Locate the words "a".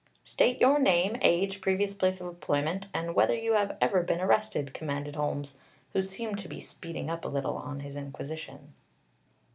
7.23-7.27